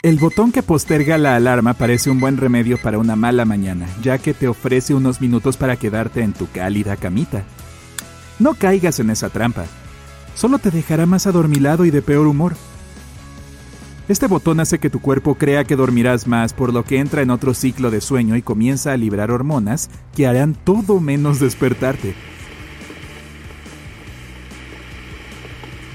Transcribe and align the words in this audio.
El 0.00 0.20
botón 0.20 0.52
que 0.52 0.62
posterga 0.62 1.18
la 1.18 1.34
alarma 1.34 1.74
parece 1.74 2.08
un 2.08 2.20
buen 2.20 2.36
remedio 2.36 2.78
para 2.78 2.98
una 2.98 3.16
mala 3.16 3.44
mañana, 3.44 3.88
ya 4.00 4.18
que 4.18 4.32
te 4.32 4.46
ofrece 4.46 4.94
unos 4.94 5.20
minutos 5.20 5.56
para 5.56 5.74
quedarte 5.74 6.22
en 6.22 6.32
tu 6.32 6.48
cálida 6.48 6.94
camita. 6.94 7.42
No 8.38 8.54
caigas 8.54 9.00
en 9.00 9.10
esa 9.10 9.28
trampa. 9.28 9.64
Solo 10.36 10.60
te 10.60 10.70
dejará 10.70 11.04
más 11.06 11.26
adormilado 11.26 11.84
y 11.84 11.90
de 11.90 12.00
peor 12.00 12.28
humor. 12.28 12.54
Este 14.06 14.28
botón 14.28 14.60
hace 14.60 14.78
que 14.78 14.88
tu 14.88 15.00
cuerpo 15.00 15.34
crea 15.34 15.64
que 15.64 15.74
dormirás 15.74 16.28
más, 16.28 16.52
por 16.52 16.72
lo 16.72 16.84
que 16.84 17.00
entra 17.00 17.22
en 17.22 17.30
otro 17.30 17.52
ciclo 17.52 17.90
de 17.90 18.00
sueño 18.00 18.36
y 18.36 18.42
comienza 18.42 18.92
a 18.92 18.96
liberar 18.96 19.32
hormonas 19.32 19.90
que 20.14 20.28
harán 20.28 20.54
todo 20.54 21.00
menos 21.00 21.40
despertarte. 21.40 22.14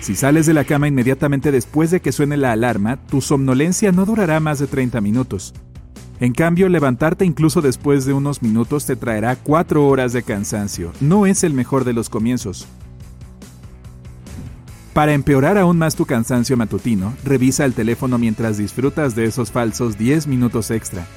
Si 0.04 0.18
sales 0.18 0.46
de 0.46 0.54
la 0.54 0.66
cama 0.66 0.90
inmediatamente 0.90 1.50
después 1.50 1.90
de 1.90 2.02
que 2.02 2.12
suene 2.12 2.36
la 2.36 2.52
alarma, 2.52 2.98
tu 3.08 3.22
somnolencia 3.22 3.94
no 3.94 4.06
durará 4.06 4.42
más 4.42 4.60
de 4.60 4.68
30 4.68 5.00
minutos. 5.00 5.54
En 6.20 6.34
cambio, 6.34 6.68
levantarte 6.68 7.24
incluso 7.24 7.62
después 7.62 8.04
de 8.04 8.12
unos 8.12 8.42
minutos 8.42 8.86
te 8.86 8.98
traerá 8.98 9.38
4 9.38 9.88
horas 9.88 10.12
de 10.12 10.22
cansancio. 10.22 10.92
No 11.00 11.26
es 11.26 11.46
el 11.46 11.54
mejor 11.54 11.86
de 11.86 11.94
los 11.94 12.10
comienzos. 12.10 12.68
Para 14.92 15.14
empeorar 15.14 15.58
aún 15.58 15.78
más 15.78 15.96
tu 15.96 16.06
cansancio 16.06 16.58
matutino, 16.58 17.14
revisa 17.24 17.64
el 17.64 17.74
teléfono 17.74 18.18
mientras 18.18 18.58
disfrutas 18.58 19.16
de 19.16 19.24
esos 19.24 19.54
falsos 19.54 19.98
10 19.98 20.28
minutos 20.28 20.70
extra. 20.70 21.08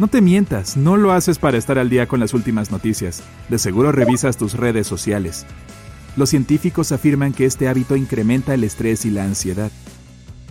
No 0.00 0.08
te 0.08 0.20
mientas, 0.20 0.76
no 0.76 0.96
lo 0.96 1.12
haces 1.12 1.38
para 1.38 1.58
estar 1.58 1.78
al 1.78 1.88
día 1.88 2.08
con 2.08 2.18
las 2.18 2.34
últimas 2.34 2.72
noticias. 2.72 3.22
De 3.48 3.58
seguro 3.58 3.92
revisas 3.92 4.36
tus 4.36 4.54
redes 4.54 4.88
sociales. 4.88 5.46
Los 6.20 6.28
científicos 6.28 6.92
afirman 6.92 7.32
que 7.32 7.46
este 7.46 7.66
hábito 7.66 7.96
incrementa 7.96 8.52
el 8.52 8.62
estrés 8.62 9.06
y 9.06 9.10
la 9.10 9.24
ansiedad. 9.24 9.70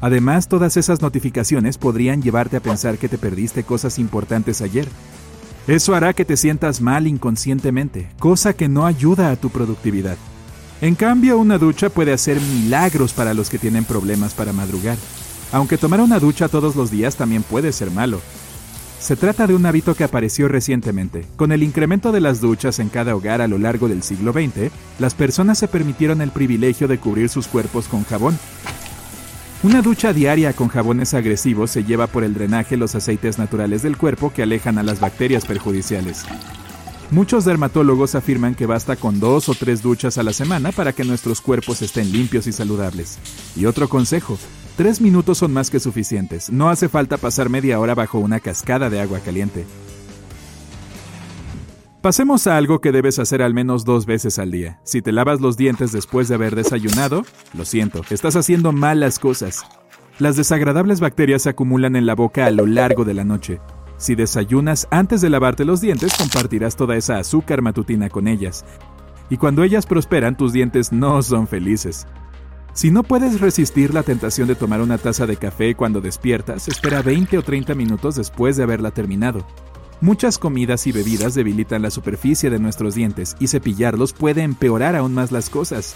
Además, 0.01 0.47
todas 0.47 0.77
esas 0.77 0.99
notificaciones 0.99 1.77
podrían 1.77 2.23
llevarte 2.23 2.57
a 2.57 2.59
pensar 2.59 2.97
que 2.97 3.07
te 3.07 3.19
perdiste 3.19 3.63
cosas 3.63 3.99
importantes 3.99 4.63
ayer. 4.63 4.87
Eso 5.67 5.93
hará 5.93 6.13
que 6.13 6.25
te 6.25 6.37
sientas 6.37 6.81
mal 6.81 7.05
inconscientemente, 7.05 8.09
cosa 8.17 8.53
que 8.53 8.67
no 8.67 8.87
ayuda 8.87 9.29
a 9.29 9.35
tu 9.35 9.51
productividad. 9.51 10.17
En 10.81 10.95
cambio, 10.95 11.37
una 11.37 11.59
ducha 11.59 11.89
puede 11.89 12.13
hacer 12.13 12.41
milagros 12.41 13.13
para 13.13 13.35
los 13.35 13.51
que 13.51 13.59
tienen 13.59 13.85
problemas 13.85 14.33
para 14.33 14.53
madrugar. 14.53 14.97
Aunque 15.51 15.77
tomar 15.77 16.01
una 16.01 16.17
ducha 16.17 16.47
todos 16.47 16.75
los 16.75 16.89
días 16.89 17.15
también 17.15 17.43
puede 17.43 17.73
ser 17.73 17.91
malo. 17.91 18.21
Se 18.99 19.15
trata 19.15 19.47
de 19.47 19.55
un 19.55 19.65
hábito 19.65 19.95
que 19.95 20.03
apareció 20.03 20.49
recientemente. 20.49 21.25
Con 21.37 21.51
el 21.51 21.63
incremento 21.63 22.11
de 22.11 22.19
las 22.19 22.41
duchas 22.41 22.79
en 22.79 22.89
cada 22.89 23.15
hogar 23.15 23.41
a 23.41 23.47
lo 23.47 23.57
largo 23.57 23.87
del 23.87 24.03
siglo 24.03 24.33
XX, 24.33 24.71
las 24.99 25.13
personas 25.13 25.57
se 25.57 25.69
permitieron 25.69 26.21
el 26.21 26.31
privilegio 26.31 26.87
de 26.87 26.99
cubrir 26.99 27.29
sus 27.29 27.47
cuerpos 27.47 27.87
con 27.87 28.03
jabón. 28.03 28.37
Una 29.63 29.81
ducha 29.81 30.13
diaria 30.13 30.53
con 30.53 30.67
jabones 30.67 31.13
agresivos 31.13 31.71
se 31.71 31.83
lleva 31.83 32.07
por 32.07 32.23
el 32.23 32.33
drenaje 32.33 32.77
los 32.77 32.93
aceites 32.95 33.37
naturales 33.37 33.81
del 33.81 33.97
cuerpo 33.97 34.31
que 34.33 34.43
alejan 34.43 34.77
a 34.77 34.83
las 34.83 34.99
bacterias 34.99 35.45
perjudiciales. 35.45 36.25
Muchos 37.11 37.43
dermatólogos 37.43 38.13
afirman 38.13 38.53
que 38.53 38.67
basta 38.67 38.95
con 38.95 39.19
dos 39.19 39.49
o 39.49 39.55
tres 39.55 39.81
duchas 39.81 40.17
a 40.19 40.23
la 40.23 40.31
semana 40.31 40.71
para 40.71 40.93
que 40.93 41.03
nuestros 41.03 41.41
cuerpos 41.41 41.81
estén 41.81 42.11
limpios 42.11 42.45
y 42.45 42.51
saludables. 42.51 43.17
Y 43.55 43.65
otro 43.65 43.89
consejo, 43.89 44.37
Tres 44.79 45.01
minutos 45.01 45.39
son 45.39 45.51
más 45.51 45.69
que 45.69 45.81
suficientes. 45.81 46.49
No 46.49 46.69
hace 46.69 46.87
falta 46.87 47.17
pasar 47.17 47.49
media 47.49 47.81
hora 47.81 47.95
bajo 47.95 48.17
una 48.17 48.39
cascada 48.39 48.89
de 48.89 49.01
agua 49.01 49.19
caliente. 49.19 49.65
Pasemos 52.01 52.47
a 52.47 52.55
algo 52.55 52.79
que 52.79 52.93
debes 52.93 53.19
hacer 53.19 53.41
al 53.41 53.53
menos 53.53 53.83
dos 53.83 54.05
veces 54.05 54.39
al 54.39 54.51
día. 54.51 54.79
Si 54.85 55.01
te 55.01 55.11
lavas 55.11 55.41
los 55.41 55.57
dientes 55.57 55.91
después 55.91 56.29
de 56.29 56.35
haber 56.35 56.55
desayunado, 56.55 57.25
lo 57.53 57.65
siento, 57.65 58.03
estás 58.09 58.37
haciendo 58.37 58.71
malas 58.71 59.19
cosas. 59.19 59.65
Las 60.17 60.37
desagradables 60.37 61.01
bacterias 61.01 61.41
se 61.41 61.49
acumulan 61.49 61.97
en 61.97 62.05
la 62.05 62.15
boca 62.15 62.45
a 62.45 62.51
lo 62.51 62.65
largo 62.65 63.03
de 63.03 63.15
la 63.15 63.25
noche. 63.25 63.59
Si 63.97 64.15
desayunas 64.15 64.87
antes 64.91 65.19
de 65.19 65.29
lavarte 65.29 65.65
los 65.65 65.81
dientes, 65.81 66.13
compartirás 66.17 66.77
toda 66.77 66.95
esa 66.95 67.17
azúcar 67.17 67.61
matutina 67.61 68.07
con 68.07 68.29
ellas. 68.29 68.63
Y 69.29 69.35
cuando 69.35 69.63
ellas 69.63 69.85
prosperan, 69.85 70.37
tus 70.37 70.53
dientes 70.53 70.93
no 70.93 71.21
son 71.21 71.47
felices. 71.49 72.07
Si 72.73 72.91
no 72.91 73.03
puedes 73.03 73.41
resistir 73.41 73.93
la 73.93 74.03
tentación 74.03 74.47
de 74.47 74.55
tomar 74.55 74.81
una 74.81 74.97
taza 74.97 75.25
de 75.25 75.37
café 75.37 75.75
cuando 75.75 76.01
despiertas, 76.01 76.67
espera 76.67 77.01
20 77.01 77.37
o 77.37 77.41
30 77.41 77.75
minutos 77.75 78.15
después 78.15 78.57
de 78.57 78.63
haberla 78.63 78.91
terminado. 78.91 79.45
Muchas 80.01 80.37
comidas 80.37 80.87
y 80.87 80.93
bebidas 80.93 81.33
debilitan 81.35 81.81
la 81.81 81.91
superficie 81.91 82.49
de 82.49 82.59
nuestros 82.59 82.95
dientes 82.95 83.35
y 83.39 83.47
cepillarlos 83.47 84.13
puede 84.13 84.43
empeorar 84.43 84.95
aún 84.95 85.13
más 85.13 85.31
las 85.31 85.49
cosas. 85.49 85.95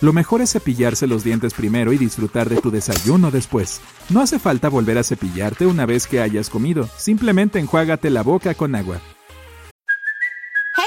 Lo 0.00 0.12
mejor 0.12 0.40
es 0.40 0.52
cepillarse 0.52 1.06
los 1.06 1.22
dientes 1.22 1.54
primero 1.54 1.92
y 1.92 1.98
disfrutar 1.98 2.48
de 2.48 2.56
tu 2.56 2.70
desayuno 2.70 3.30
después. 3.30 3.80
No 4.08 4.20
hace 4.20 4.38
falta 4.38 4.68
volver 4.68 4.98
a 4.98 5.04
cepillarte 5.04 5.66
una 5.66 5.86
vez 5.86 6.06
que 6.06 6.20
hayas 6.20 6.48
comido, 6.48 6.88
simplemente 6.96 7.58
enjuágate 7.60 8.10
la 8.10 8.22
boca 8.22 8.54
con 8.54 8.74
agua. 8.74 9.00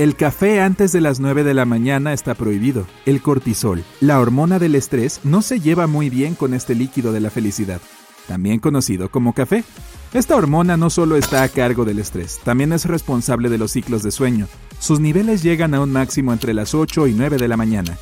El 0.00 0.16
café 0.16 0.62
antes 0.62 0.92
de 0.92 1.02
las 1.02 1.20
9 1.20 1.44
de 1.44 1.52
la 1.52 1.66
mañana 1.66 2.14
está 2.14 2.32
prohibido. 2.32 2.86
El 3.04 3.20
cortisol, 3.20 3.84
la 4.00 4.18
hormona 4.18 4.58
del 4.58 4.74
estrés, 4.74 5.20
no 5.24 5.42
se 5.42 5.60
lleva 5.60 5.86
muy 5.86 6.08
bien 6.08 6.34
con 6.34 6.54
este 6.54 6.74
líquido 6.74 7.12
de 7.12 7.20
la 7.20 7.28
felicidad, 7.28 7.82
también 8.26 8.60
conocido 8.60 9.10
como 9.10 9.34
café. 9.34 9.62
Esta 10.14 10.36
hormona 10.36 10.78
no 10.78 10.88
solo 10.88 11.16
está 11.16 11.42
a 11.42 11.50
cargo 11.50 11.84
del 11.84 11.98
estrés, 11.98 12.40
también 12.42 12.72
es 12.72 12.86
responsable 12.86 13.50
de 13.50 13.58
los 13.58 13.72
ciclos 13.72 14.02
de 14.02 14.10
sueño. 14.10 14.48
Sus 14.78 15.00
niveles 15.00 15.42
llegan 15.42 15.74
a 15.74 15.82
un 15.82 15.92
máximo 15.92 16.32
entre 16.32 16.54
las 16.54 16.74
8 16.74 17.06
y 17.06 17.12
9 17.12 17.36
de 17.36 17.48
la 17.48 17.58
mañana. 17.58 17.98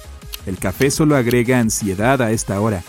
El 0.47 0.57
café 0.57 0.93
solo 0.93 1.17
agrega 1.17 1.59
ansiedad 1.59 2.23
a 2.23 2.31
esta 2.31 2.61
hora, 2.61 2.85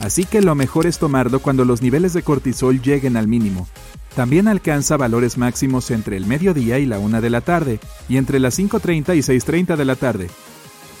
así 0.00 0.24
que 0.24 0.40
lo 0.40 0.54
mejor 0.54 0.86
es 0.86 0.98
tomarlo 0.98 1.40
cuando 1.40 1.66
los 1.66 1.82
niveles 1.82 2.14
de 2.14 2.22
cortisol 2.22 2.80
lleguen 2.80 3.18
al 3.18 3.28
mínimo. 3.28 3.68
También 4.14 4.46
alcanza 4.46 4.96
valores 4.96 5.38
máximos 5.38 5.90
entre 5.90 6.16
el 6.16 6.26
mediodía 6.26 6.78
y 6.78 6.86
la 6.86 7.00
1 7.00 7.20
de 7.20 7.30
la 7.30 7.40
tarde, 7.40 7.80
y 8.08 8.16
entre 8.16 8.38
las 8.38 8.58
5.30 8.58 9.16
y 9.16 9.20
6.30 9.20 9.76
de 9.76 9.84
la 9.84 9.96
tarde. 9.96 10.28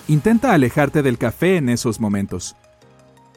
Intenta 0.08 0.52
alejarte 0.52 1.02
del 1.02 1.16
café 1.16 1.56
en 1.56 1.68
esos 1.68 2.00
momentos. 2.00 2.56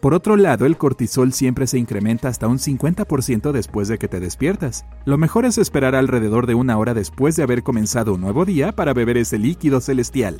Por 0.01 0.13
otro 0.13 0.35
lado, 0.35 0.66
el 0.66 0.77
cortisol 0.77 1.31
siempre 1.31 1.67
se 1.67 1.77
incrementa 1.77 2.27
hasta 2.27 2.47
un 2.47 2.59
50% 2.59 3.52
después 3.52 3.87
de 3.87 3.97
que 3.97 4.07
te 4.07 4.19
despiertas. 4.19 4.85
Lo 5.05 5.17
mejor 5.17 5.46
es 5.46 5.57
esperar 5.57 5.96
alrededor 5.96 6.47
de 6.47 6.55
una 6.55 6.78
hora 6.78 6.93
después 6.93 7.35
de 7.35 7.43
haber 7.43 7.63
comenzado 7.63 8.13
un 8.13 8.22
nuevo 8.22 8.46
día 8.46 8.72
para 8.73 8.93
beber 8.93 9.17
ese 9.17 9.37
líquido 9.37 9.79
celestial. 9.79 10.40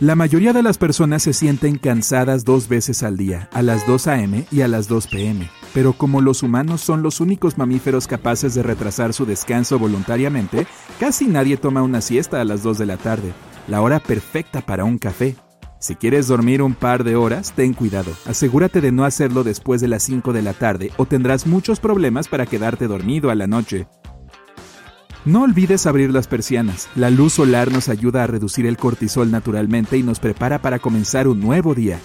La 0.00 0.14
mayoría 0.14 0.52
de 0.52 0.62
las 0.62 0.78
personas 0.78 1.22
se 1.22 1.32
sienten 1.32 1.76
cansadas 1.76 2.44
dos 2.44 2.68
veces 2.68 3.02
al 3.02 3.16
día, 3.16 3.48
a 3.52 3.62
las 3.62 3.86
2 3.86 4.06
a.m. 4.06 4.44
y 4.50 4.60
a 4.60 4.68
las 4.68 4.86
2 4.86 5.08
p.m. 5.08 5.50
Pero 5.74 5.92
como 5.92 6.20
los 6.20 6.42
humanos 6.42 6.80
son 6.80 7.02
los 7.02 7.20
únicos 7.20 7.58
mamíferos 7.58 8.06
capaces 8.06 8.54
de 8.54 8.62
retrasar 8.62 9.12
su 9.12 9.26
descanso 9.26 9.78
voluntariamente, 9.78 10.66
casi 11.00 11.26
nadie 11.26 11.56
toma 11.56 11.82
una 11.82 12.00
siesta 12.00 12.40
a 12.40 12.44
las 12.44 12.62
2 12.62 12.78
de 12.78 12.86
la 12.86 12.96
tarde, 12.96 13.32
la 13.66 13.82
hora 13.82 13.98
perfecta 13.98 14.60
para 14.60 14.84
un 14.84 14.98
café. 14.98 15.36
Si 15.80 15.94
quieres 15.94 16.26
dormir 16.26 16.60
un 16.60 16.74
par 16.74 17.04
de 17.04 17.14
horas, 17.14 17.52
ten 17.52 17.72
cuidado. 17.72 18.10
Asegúrate 18.26 18.80
de 18.80 18.90
no 18.90 19.04
hacerlo 19.04 19.44
después 19.44 19.80
de 19.80 19.86
las 19.86 20.02
5 20.02 20.32
de 20.32 20.42
la 20.42 20.52
tarde 20.52 20.90
o 20.96 21.06
tendrás 21.06 21.46
muchos 21.46 21.78
problemas 21.78 22.26
para 22.26 22.46
quedarte 22.46 22.88
dormido 22.88 23.30
a 23.30 23.36
la 23.36 23.46
noche. 23.46 23.86
No 25.24 25.42
olvides 25.42 25.86
abrir 25.86 26.12
las 26.12 26.28
persianas. 26.28 26.88
La 26.94 27.10
luz 27.10 27.34
solar 27.34 27.72
nos 27.72 27.88
ayuda 27.88 28.24
a 28.24 28.26
reducir 28.26 28.66
el 28.66 28.76
cortisol 28.76 29.30
naturalmente 29.30 29.98
y 29.98 30.02
nos 30.02 30.20
prepara 30.20 30.62
para 30.62 30.78
comenzar 30.78 31.28
un 31.28 31.40
nuevo 31.40 31.74
día. 31.74 31.98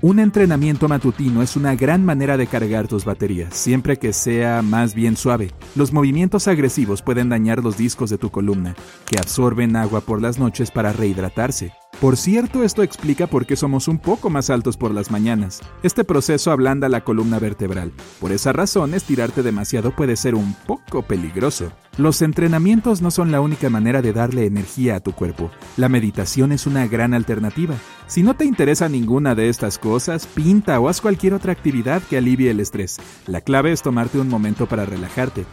Un 0.00 0.18
entrenamiento 0.18 0.86
matutino 0.86 1.42
es 1.42 1.56
una 1.56 1.74
gran 1.76 2.04
manera 2.04 2.36
de 2.36 2.46
cargar 2.46 2.88
tus 2.88 3.04
baterías, 3.04 3.54
siempre 3.54 3.98
que 3.98 4.12
sea 4.12 4.60
más 4.60 4.94
bien 4.94 5.16
suave. 5.16 5.52
Los 5.74 5.92
movimientos 5.92 6.46
agresivos 6.46 7.00
pueden 7.00 7.30
dañar 7.30 7.64
los 7.64 7.78
discos 7.78 8.10
de 8.10 8.18
tu 8.18 8.30
columna, 8.30 8.74
que 9.06 9.18
absorben 9.18 9.76
agua 9.76 10.02
por 10.02 10.20
las 10.20 10.38
noches 10.38 10.70
para 10.70 10.92
rehidratarse. 10.92 11.72
Por 12.00 12.16
cierto, 12.16 12.64
esto 12.64 12.82
explica 12.82 13.28
por 13.28 13.46
qué 13.46 13.56
somos 13.56 13.88
un 13.88 13.98
poco 13.98 14.28
más 14.28 14.50
altos 14.50 14.76
por 14.76 14.92
las 14.92 15.10
mañanas. 15.10 15.62
Este 15.82 16.04
proceso 16.04 16.50
ablanda 16.50 16.88
la 16.88 17.02
columna 17.02 17.38
vertebral. 17.38 17.92
Por 18.20 18.32
esa 18.32 18.52
razón, 18.52 18.94
estirarte 18.94 19.42
demasiado 19.42 19.94
puede 19.94 20.16
ser 20.16 20.34
un 20.34 20.54
poco 20.66 21.02
peligroso. 21.02 21.72
Los 21.96 22.20
entrenamientos 22.20 23.00
no 23.00 23.10
son 23.10 23.30
la 23.30 23.40
única 23.40 23.70
manera 23.70 24.02
de 24.02 24.12
darle 24.12 24.44
energía 24.44 24.96
a 24.96 25.00
tu 25.00 25.12
cuerpo. 25.12 25.50
La 25.76 25.88
meditación 25.88 26.52
es 26.52 26.66
una 26.66 26.86
gran 26.88 27.14
alternativa. 27.14 27.76
Si 28.06 28.22
no 28.22 28.34
te 28.34 28.44
interesa 28.44 28.88
ninguna 28.88 29.34
de 29.34 29.48
estas 29.48 29.78
cosas, 29.78 30.26
pinta 30.26 30.78
o 30.80 30.88
haz 30.88 31.00
cualquier 31.00 31.32
otra 31.32 31.52
actividad 31.52 32.02
que 32.02 32.18
alivie 32.18 32.50
el 32.50 32.60
estrés. 32.60 32.98
La 33.26 33.40
clave 33.40 33.72
es 33.72 33.82
tomarte 33.82 34.18
un 34.18 34.28
momento 34.28 34.66
para 34.66 34.84
relajarte. 34.84 35.46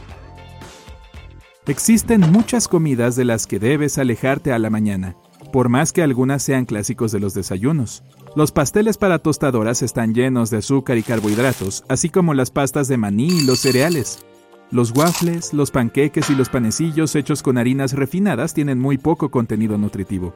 Existen 1.68 2.22
muchas 2.32 2.68
comidas 2.68 3.16
de 3.16 3.26
las 3.26 3.46
que 3.46 3.60
debes 3.60 4.00
alejarte 4.00 4.52
a 4.52 4.60
la 4.60 4.72
mañana 4.72 5.16
por 5.52 5.70
más 5.70 5.92
que 5.92 6.02
algunas 6.02 6.44
sean 6.44 6.66
clásicos 6.66 7.12
de 7.12 7.20
los 7.20 7.34
desayunos. 7.34 8.04
Los 8.36 8.52
pasteles 8.52 8.98
para 8.98 9.20
tostadoras 9.20 9.82
están 9.82 10.14
llenos 10.14 10.50
de 10.50 10.58
azúcar 10.58 10.98
y 10.98 11.04
carbohidratos, 11.04 11.84
así 11.90 12.10
como 12.10 12.34
las 12.34 12.50
pastas 12.50 12.88
de 12.88 12.98
maní 12.98 13.28
y 13.28 13.44
los 13.44 13.60
cereales. 13.60 14.26
Los 14.72 14.92
waffles, 14.96 15.54
los 15.54 15.70
panqueques 15.70 16.30
y 16.30 16.36
los 16.36 16.48
panecillos 16.48 17.16
hechos 17.16 17.44
con 17.44 17.58
harinas 17.58 17.92
refinadas 17.92 18.54
tienen 18.54 18.80
muy 18.80 18.98
poco 18.98 19.30
contenido 19.30 19.78
nutritivo. 19.78 20.34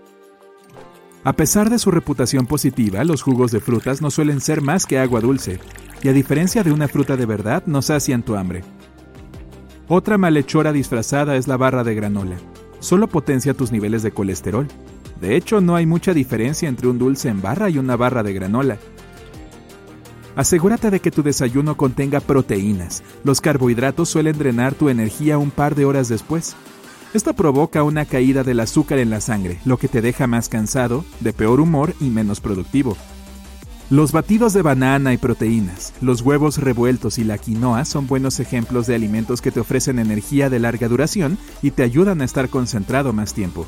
A 1.23 1.33
pesar 1.33 1.69
de 1.69 1.79
su 1.79 1.89
reputación 1.89 2.45
positiva, 2.45 3.03
los 3.03 3.21
jugos 3.21 3.51
de 3.51 3.61
frutas 3.61 4.01
no 4.01 4.11
suelen 4.11 4.41
ser 4.41 4.61
más 4.61 4.85
que 4.85 4.99
agua 4.99 5.21
dulce, 5.21 5.59
y 6.03 6.09
a 6.09 6.13
diferencia 6.13 6.63
de 6.63 6.71
una 6.71 6.87
fruta 6.87 7.15
de 7.15 7.25
verdad, 7.25 7.63
no 7.65 7.81
sacian 7.81 8.23
tu 8.23 8.35
hambre. 8.35 8.63
Otra 9.87 10.17
malhechora 10.17 10.71
disfrazada 10.71 11.35
es 11.35 11.47
la 11.47 11.57
barra 11.57 11.83
de 11.83 11.95
granola. 11.95 12.35
Solo 12.79 13.07
potencia 13.07 13.53
tus 13.53 13.71
niveles 13.71 14.03
de 14.03 14.11
colesterol, 14.11 14.67
de 15.19 15.35
hecho, 15.35 15.61
no 15.61 15.75
hay 15.75 15.85
mucha 15.85 16.13
diferencia 16.13 16.67
entre 16.67 16.87
un 16.87 16.97
dulce 16.97 17.29
en 17.29 17.41
barra 17.41 17.69
y 17.69 17.77
una 17.77 17.95
barra 17.95 18.23
de 18.23 18.33
granola. 18.33 18.77
Asegúrate 20.35 20.91
de 20.91 20.99
que 20.99 21.11
tu 21.11 21.23
desayuno 21.23 21.77
contenga 21.77 22.19
proteínas. 22.19 23.03
Los 23.23 23.39
carbohidratos 23.39 24.09
suelen 24.09 24.37
drenar 24.37 24.73
tu 24.73 24.89
energía 24.89 25.37
un 25.37 25.49
par 25.49 25.75
de 25.75 25.85
horas 25.85 26.09
después. 26.09 26.55
Esto 27.13 27.33
provoca 27.33 27.83
una 27.83 28.03
caída 28.03 28.43
del 28.43 28.59
azúcar 28.59 28.99
en 28.99 29.09
la 29.09 29.21
sangre, 29.21 29.59
lo 29.63 29.77
que 29.77 29.87
te 29.87 30.01
deja 30.01 30.27
más 30.27 30.49
cansado, 30.49 31.05
de 31.21 31.31
peor 31.31 31.61
humor 31.61 31.93
y 32.01 32.09
menos 32.09 32.41
productivo. 32.41 32.97
Los 33.89 34.11
batidos 34.11 34.51
de 34.51 34.63
banana 34.63 35.13
y 35.13 35.17
proteínas, 35.17 35.93
los 36.01 36.21
huevos 36.21 36.57
revueltos 36.57 37.17
y 37.17 37.23
la 37.23 37.37
quinoa 37.37 37.85
son 37.85 38.07
buenos 38.07 38.41
ejemplos 38.41 38.87
de 38.87 38.95
alimentos 38.95 39.41
que 39.41 39.51
te 39.51 39.61
ofrecen 39.61 39.99
energía 39.99 40.49
de 40.49 40.59
larga 40.59 40.89
duración 40.89 41.37
y 41.61 41.71
te 41.71 41.83
ayudan 41.83 42.19
a 42.21 42.25
estar 42.25 42.49
concentrado 42.49 43.13
más 43.13 43.33
tiempo. 43.33 43.65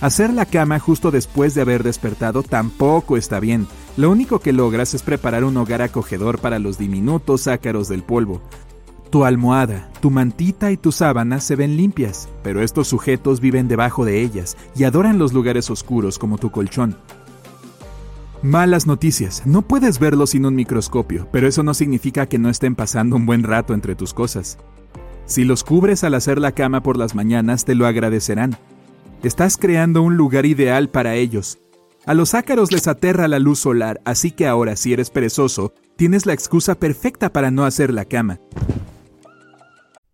Hacer 0.00 0.32
la 0.32 0.44
cama 0.44 0.78
justo 0.78 1.10
después 1.10 1.54
de 1.54 1.62
haber 1.62 1.82
despertado 1.82 2.42
tampoco 2.42 3.16
está 3.16 3.40
bien. 3.40 3.66
Lo 3.96 4.10
único 4.10 4.40
que 4.40 4.52
logras 4.52 4.92
es 4.92 5.02
preparar 5.02 5.42
un 5.42 5.56
hogar 5.56 5.80
acogedor 5.80 6.38
para 6.38 6.58
los 6.58 6.76
diminutos 6.76 7.48
ácaros 7.48 7.88
del 7.88 8.02
polvo. 8.02 8.42
Tu 9.10 9.24
almohada, 9.24 9.88
tu 10.00 10.10
mantita 10.10 10.70
y 10.70 10.76
tus 10.76 10.96
sábanas 10.96 11.44
se 11.44 11.56
ven 11.56 11.78
limpias, 11.78 12.28
pero 12.42 12.60
estos 12.60 12.88
sujetos 12.88 13.40
viven 13.40 13.68
debajo 13.68 14.04
de 14.04 14.20
ellas 14.20 14.58
y 14.74 14.84
adoran 14.84 15.18
los 15.18 15.32
lugares 15.32 15.70
oscuros 15.70 16.18
como 16.18 16.36
tu 16.36 16.50
colchón. 16.50 16.98
Malas 18.42 18.86
noticias. 18.86 19.42
No 19.46 19.62
puedes 19.62 19.98
verlos 19.98 20.30
sin 20.30 20.44
un 20.44 20.54
microscopio, 20.54 21.26
pero 21.32 21.48
eso 21.48 21.62
no 21.62 21.72
significa 21.72 22.26
que 22.26 22.38
no 22.38 22.50
estén 22.50 22.74
pasando 22.74 23.16
un 23.16 23.24
buen 23.24 23.44
rato 23.44 23.72
entre 23.72 23.94
tus 23.94 24.12
cosas. 24.12 24.58
Si 25.24 25.44
los 25.44 25.64
cubres 25.64 26.04
al 26.04 26.14
hacer 26.14 26.38
la 26.38 26.52
cama 26.52 26.82
por 26.82 26.98
las 26.98 27.14
mañanas, 27.14 27.64
te 27.64 27.74
lo 27.74 27.86
agradecerán. 27.86 28.58
Estás 29.22 29.56
creando 29.56 30.02
un 30.02 30.16
lugar 30.16 30.46
ideal 30.46 30.88
para 30.88 31.14
ellos. 31.14 31.58
A 32.04 32.14
los 32.14 32.34
ácaros 32.34 32.70
les 32.70 32.86
aterra 32.86 33.26
la 33.26 33.38
luz 33.38 33.58
solar, 33.60 34.00
así 34.04 34.30
que 34.30 34.46
ahora 34.46 34.76
si 34.76 34.92
eres 34.92 35.10
perezoso, 35.10 35.72
tienes 35.96 36.26
la 36.26 36.34
excusa 36.34 36.74
perfecta 36.74 37.32
para 37.32 37.50
no 37.50 37.64
hacer 37.64 37.92
la 37.92 38.04
cama. 38.04 38.38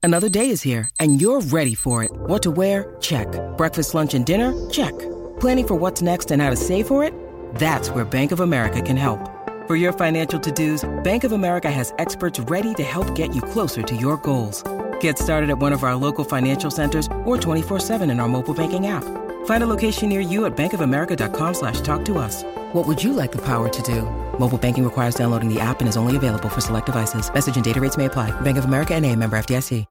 Another 0.03 0.31
day 0.31 0.51
is 0.51 0.63
here 0.65 0.89
and 0.99 1.21
you're 1.21 1.41
ready 1.53 1.75
for 1.75 2.03
it. 2.03 2.11
What 2.27 2.43
to 2.43 2.51
wear? 2.51 2.97
Check. 3.01 3.29
Breakfast, 3.57 3.95
lunch 3.95 4.15
and 4.15 4.25
dinner? 4.25 4.53
Check. 4.71 4.93
Planning 5.39 5.67
for 5.67 5.79
what's 5.79 6.03
next 6.03 6.31
and 6.31 6.41
how 6.41 6.51
to 6.51 6.57
save 6.57 6.87
for 6.87 7.05
it? 7.05 7.13
That's 7.57 7.91
where 7.91 8.05
Bank 8.05 8.33
of 8.33 8.41
America 8.41 8.81
can 8.81 8.97
help. 8.97 9.21
For 9.67 9.77
your 9.77 9.93
financial 9.93 10.41
to-dos, 10.41 10.85
Bank 11.05 11.25
of 11.25 11.33
America 11.33 11.71
has 11.71 11.93
experts 11.99 12.41
ready 12.49 12.75
to 12.75 12.83
help 12.83 13.15
get 13.15 13.35
you 13.35 13.43
closer 13.43 13.83
to 13.83 13.95
your 13.95 14.17
goals. 14.17 14.65
Get 15.03 15.19
started 15.19 15.51
at 15.51 15.59
one 15.59 15.73
of 15.73 15.83
our 15.83 15.97
local 15.97 16.25
financial 16.25 16.71
centers 16.71 17.07
or 17.25 17.37
24-7 17.37 18.11
in 18.11 18.21
our 18.21 18.29
mobile 18.29 18.55
banking 18.55 18.87
app. 18.87 19.05
Find 19.47 19.65
a 19.65 19.67
location 19.67 20.09
near 20.09 20.21
you 20.21 20.47
at 20.47 20.57
bankofamerica.com 20.57 21.55
slash 21.55 21.81
talk 21.81 22.05
to 22.05 22.19
us. 22.19 22.45
What 22.73 22.87
would 22.87 23.03
you 23.03 23.13
like 23.13 23.33
the 23.33 23.43
power 23.43 23.69
to 23.69 23.83
do? 23.83 24.03
Mobile 24.39 24.59
banking 24.59 24.85
requires 24.85 25.15
downloading 25.15 25.49
the 25.53 25.61
app 25.61 25.81
and 25.81 25.89
is 25.89 25.97
only 25.97 26.17
available 26.17 26.49
for 26.49 26.61
select 26.61 26.87
devices. 26.87 27.33
Message 27.33 27.57
and 27.57 27.65
data 27.65 27.81
rates 27.81 27.97
may 27.97 28.07
apply. 28.07 28.31
Bank 28.43 28.59
of 28.59 28.65
America 28.65 28.99
NA, 28.99 29.15
member 29.15 29.37
FDIC. 29.39 29.87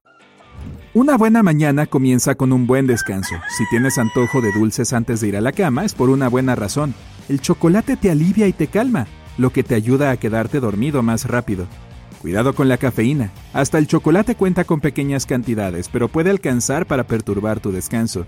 Una 0.94 1.16
buena 1.16 1.42
mañana 1.42 1.86
comienza 1.86 2.34
con 2.34 2.52
un 2.52 2.66
buen 2.66 2.86
descanso. 2.86 3.34
Si 3.56 3.64
tienes 3.70 3.96
antojo 3.98 4.42
de 4.42 4.52
dulces 4.52 4.92
antes 4.92 5.20
de 5.20 5.28
ir 5.28 5.36
a 5.36 5.40
la 5.40 5.52
cama 5.52 5.84
es 5.84 5.94
por 5.94 6.10
una 6.10 6.28
buena 6.28 6.54
razón. 6.54 6.94
El 7.28 7.40
chocolate 7.40 7.96
te 7.96 8.10
alivia 8.10 8.46
y 8.46 8.52
te 8.52 8.66
calma, 8.66 9.06
lo 9.38 9.50
que 9.50 9.62
te 9.62 9.74
ayuda 9.74 10.10
a 10.10 10.16
quedarte 10.18 10.60
dormido 10.60 11.02
más 11.02 11.26
rápido. 11.26 11.66
Cuidado 12.22 12.54
con 12.54 12.68
la 12.68 12.78
cafeína. 12.78 13.32
Hasta 13.52 13.78
el 13.78 13.88
chocolate 13.88 14.36
cuenta 14.36 14.62
con 14.62 14.80
pequeñas 14.80 15.26
cantidades, 15.26 15.88
pero 15.88 16.06
puede 16.06 16.30
alcanzar 16.30 16.86
para 16.86 17.04
perturbar 17.04 17.58
tu 17.58 17.72
descanso. 17.72 18.26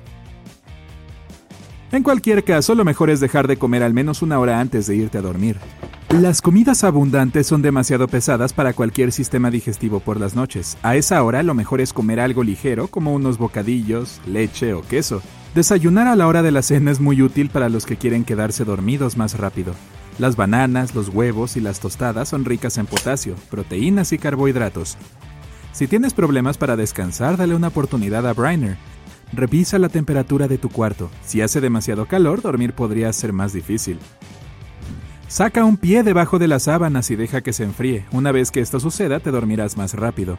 En 1.93 2.03
cualquier 2.03 2.43
caso, 2.43 2.75
lo 2.75 2.85
mejor 2.85 3.09
es 3.09 3.21
dejar 3.21 3.47
de 3.47 3.57
comer 3.57 3.85
al 3.85 3.95
menos 3.95 4.21
una 4.21 4.41
hora 4.41 4.59
antes 4.59 4.89
de 4.89 4.97
irte 4.97 5.19
a 5.19 5.23
dormir. 5.23 5.59
Las 6.11 6.43
comidas 6.43 6.83
abundantes 6.83 7.47
son 7.47 7.63
demasiado 7.63 8.09
pesadas 8.09 8.53
para 8.53 8.73
cualquier 8.73 9.13
sistema 9.13 9.49
digestivo 9.49 10.01
por 10.01 10.19
las 10.19 10.35
noches. 10.35 10.77
A 10.83 10.97
esa 10.97 11.23
hora 11.23 11.45
lo 11.45 11.55
mejor 11.55 11.81
es 11.81 11.93
comer 11.93 12.19
algo 12.19 12.43
ligero 12.43 12.89
como 12.89 13.15
unos 13.15 13.39
bocadillos, 13.39 14.21
leche 14.27 14.75
o 14.75 14.83
queso. 14.83 15.23
Desayunar 15.55 16.09
a 16.09 16.17
la 16.17 16.27
hora 16.27 16.43
de 16.43 16.51
la 16.51 16.63
cena 16.63 16.91
es 16.91 16.99
muy 16.99 17.23
útil 17.23 17.49
para 17.49 17.69
los 17.69 17.87
que 17.87 17.97
quieren 17.97 18.25
quedarse 18.25 18.65
dormidos 18.65 19.17
más 19.17 19.39
rápido. 19.39 19.73
Las 20.19 20.37
bananas, 20.37 20.95
los 20.95 21.09
huevos 21.09 21.57
y 21.57 21.61
las 21.61 21.81
tostadas 21.81 22.29
son 22.29 22.45
ricas 22.45 22.79
en 22.79 22.87
potasio, 22.87 23.35
proteínas 23.51 24.13
y 24.13 24.19
carbohidratos. 24.19 24.97
Si 25.73 25.89
tienes 25.89 26.15
problemas 26.15 26.57
para 26.57 26.77
descansar, 26.77 27.37
dale 27.37 27.57
una 27.57 27.69
oportunidad 27.69 28.25
a 28.29 28.33
Briner. 28.33 28.77
Revisa 29.33 29.81
la 29.81 29.89
temperatura 29.89 30.47
de 30.47 30.57
tu 30.57 30.69
cuarto. 30.69 31.11
Si 31.25 31.41
hace 31.41 31.61
demasiado 31.61 32.07
calor, 32.07 32.43
dormir 32.43 32.75
podría 32.75 33.13
ser 33.13 33.33
más 33.33 33.53
difícil. 33.53 33.99
Saca 35.27 35.65
un 35.65 35.77
pie 35.77 36.05
debajo 36.05 36.39
de 36.39 36.47
las 36.47 36.65
sábanas 36.65 37.11
y 37.11 37.17
deja 37.17 37.41
que 37.41 37.53
se 37.53 37.65
enfríe. 37.65 38.05
Una 38.13 38.31
vez 38.31 38.53
que 38.53 38.61
esto 38.61 38.79
suceda, 38.79 39.19
te 39.19 39.33
dormirás 39.33 39.77
más 39.77 39.95
rápido. 39.95 40.39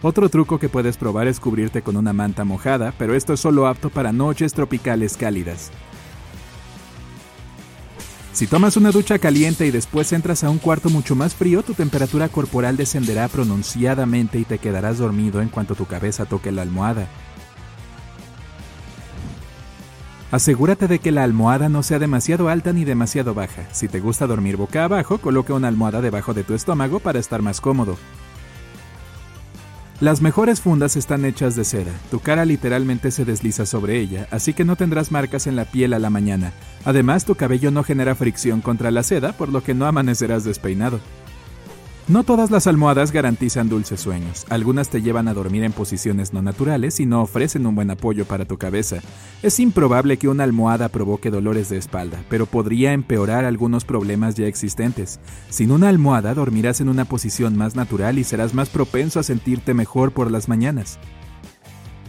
Otro 0.00 0.30
truco 0.30 0.58
que 0.58 0.70
puedes 0.70 0.96
probar 0.96 1.26
es 1.26 1.38
cubrirte 1.38 1.82
con 1.82 1.98
una 1.98 2.14
manta 2.14 2.44
mojada, 2.44 2.94
pero 2.96 3.14
esto 3.14 3.34
es 3.34 3.40
solo 3.40 3.66
apto 3.66 3.90
para 3.90 4.12
noches 4.12 4.54
tropicales 4.54 5.18
cálidas. 5.18 5.70
Si 8.36 8.46
tomas 8.46 8.76
una 8.76 8.90
ducha 8.90 9.18
caliente 9.18 9.66
y 9.66 9.70
después 9.70 10.12
entras 10.12 10.44
a 10.44 10.50
un 10.50 10.58
cuarto 10.58 10.90
mucho 10.90 11.16
más 11.16 11.34
frío, 11.34 11.62
tu 11.62 11.72
temperatura 11.72 12.28
corporal 12.28 12.76
descenderá 12.76 13.28
pronunciadamente 13.28 14.38
y 14.38 14.44
te 14.44 14.58
quedarás 14.58 14.98
dormido 14.98 15.40
en 15.40 15.48
cuanto 15.48 15.74
tu 15.74 15.86
cabeza 15.86 16.26
toque 16.26 16.52
la 16.52 16.60
almohada. 16.60 17.08
Asegúrate 20.30 20.86
de 20.86 20.98
que 20.98 21.12
la 21.12 21.24
almohada 21.24 21.70
no 21.70 21.82
sea 21.82 21.98
demasiado 21.98 22.50
alta 22.50 22.74
ni 22.74 22.84
demasiado 22.84 23.32
baja. 23.32 23.62
Si 23.72 23.88
te 23.88 24.00
gusta 24.00 24.26
dormir 24.26 24.58
boca 24.58 24.84
abajo, 24.84 25.16
coloca 25.16 25.54
una 25.54 25.68
almohada 25.68 26.02
debajo 26.02 26.34
de 26.34 26.44
tu 26.44 26.52
estómago 26.52 27.00
para 27.00 27.18
estar 27.18 27.40
más 27.40 27.62
cómodo. 27.62 27.96
Las 29.98 30.20
mejores 30.20 30.60
fundas 30.60 30.94
están 30.94 31.24
hechas 31.24 31.56
de 31.56 31.64
seda. 31.64 31.92
Tu 32.10 32.20
cara 32.20 32.44
literalmente 32.44 33.10
se 33.10 33.24
desliza 33.24 33.64
sobre 33.64 33.98
ella, 33.98 34.28
así 34.30 34.52
que 34.52 34.66
no 34.66 34.76
tendrás 34.76 35.10
marcas 35.10 35.46
en 35.46 35.56
la 35.56 35.64
piel 35.64 35.94
a 35.94 35.98
la 35.98 36.10
mañana. 36.10 36.52
Además, 36.84 37.24
tu 37.24 37.34
cabello 37.34 37.70
no 37.70 37.82
genera 37.82 38.14
fricción 38.14 38.60
contra 38.60 38.90
la 38.90 39.02
seda, 39.02 39.32
por 39.32 39.48
lo 39.48 39.62
que 39.62 39.72
no 39.72 39.86
amanecerás 39.86 40.44
despeinado. 40.44 41.00
No 42.08 42.22
todas 42.22 42.52
las 42.52 42.68
almohadas 42.68 43.10
garantizan 43.10 43.68
dulces 43.68 43.98
sueños. 43.98 44.46
Algunas 44.48 44.90
te 44.90 45.02
llevan 45.02 45.26
a 45.26 45.34
dormir 45.34 45.64
en 45.64 45.72
posiciones 45.72 46.32
no 46.32 46.40
naturales 46.40 47.00
y 47.00 47.06
no 47.06 47.20
ofrecen 47.20 47.66
un 47.66 47.74
buen 47.74 47.90
apoyo 47.90 48.26
para 48.26 48.44
tu 48.44 48.58
cabeza. 48.58 48.98
Es 49.42 49.58
improbable 49.58 50.16
que 50.16 50.28
una 50.28 50.44
almohada 50.44 50.88
provoque 50.88 51.32
dolores 51.32 51.68
de 51.68 51.78
espalda, 51.78 52.22
pero 52.28 52.46
podría 52.46 52.92
empeorar 52.92 53.44
algunos 53.44 53.84
problemas 53.84 54.36
ya 54.36 54.46
existentes. 54.46 55.18
Sin 55.50 55.72
una 55.72 55.88
almohada 55.88 56.32
dormirás 56.32 56.80
en 56.80 56.90
una 56.90 57.06
posición 57.06 57.56
más 57.56 57.74
natural 57.74 58.20
y 58.20 58.24
serás 58.24 58.54
más 58.54 58.68
propenso 58.68 59.18
a 59.18 59.24
sentirte 59.24 59.74
mejor 59.74 60.12
por 60.12 60.30
las 60.30 60.48
mañanas. 60.48 61.00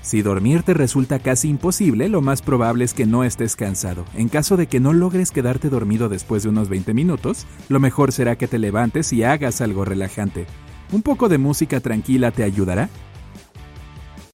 Si 0.08 0.22
dormir 0.22 0.64
te 0.64 0.74
resulta 0.74 1.20
casi 1.20 1.50
imposible, 1.50 2.08
lo 2.08 2.22
más 2.22 2.42
probable 2.42 2.86
es 2.86 2.94
que 2.94 3.06
no 3.06 3.26
estés 3.26 3.58
cansado. 3.58 4.06
En 4.16 4.30
caso 4.30 4.56
de 4.56 4.68
que 4.68 4.80
no 4.80 4.94
logres 4.94 5.32
quedarte 5.32 5.68
dormido 5.68 6.08
después 6.08 6.44
de 6.44 6.50
unos 6.50 6.70
20 6.70 6.94
minutos, 6.94 7.46
lo 7.68 7.82
mejor 7.82 8.14
será 8.14 8.38
que 8.38 8.48
te 8.48 8.58
levantes 8.58 9.12
y 9.12 9.24
hagas 9.24 9.60
algo 9.60 9.84
relajante. 9.84 10.46
¿Un 10.94 11.02
poco 11.02 11.28
de 11.28 11.40
música 11.40 11.82
tranquila 11.82 12.32
te 12.32 12.46
ayudará? 12.46 12.90